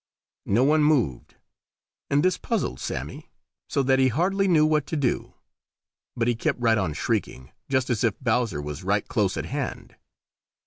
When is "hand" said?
9.45-9.95